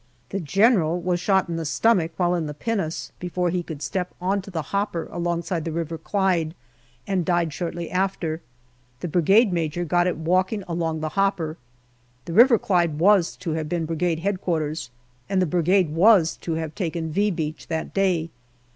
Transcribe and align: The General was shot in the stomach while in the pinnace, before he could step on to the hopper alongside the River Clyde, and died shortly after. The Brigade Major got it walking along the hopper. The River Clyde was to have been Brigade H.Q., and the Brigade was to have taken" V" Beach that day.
The 0.29 0.39
General 0.39 0.99
was 0.99 1.19
shot 1.19 1.47
in 1.47 1.57
the 1.57 1.63
stomach 1.63 2.09
while 2.17 2.33
in 2.33 2.47
the 2.47 2.55
pinnace, 2.55 3.11
before 3.19 3.51
he 3.51 3.61
could 3.61 3.83
step 3.83 4.15
on 4.19 4.41
to 4.41 4.49
the 4.49 4.63
hopper 4.73 5.07
alongside 5.11 5.63
the 5.63 5.71
River 5.71 5.99
Clyde, 5.99 6.55
and 7.05 7.23
died 7.23 7.53
shortly 7.53 7.91
after. 7.91 8.41
The 9.01 9.07
Brigade 9.07 9.53
Major 9.53 9.85
got 9.85 10.07
it 10.07 10.17
walking 10.17 10.63
along 10.67 11.01
the 11.01 11.09
hopper. 11.09 11.55
The 12.25 12.33
River 12.33 12.57
Clyde 12.57 12.97
was 12.97 13.35
to 13.35 13.51
have 13.51 13.69
been 13.69 13.85
Brigade 13.85 14.25
H.Q., 14.25 14.73
and 15.29 15.39
the 15.39 15.45
Brigade 15.45 15.91
was 15.91 16.35
to 16.37 16.53
have 16.53 16.73
taken" 16.73 17.11
V" 17.11 17.29
Beach 17.29 17.67
that 17.67 17.93
day. 17.93 18.31